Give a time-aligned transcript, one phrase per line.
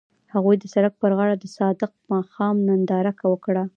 [0.33, 3.63] هغوی د سړک پر غاړه د صادق ماښام ننداره وکړه.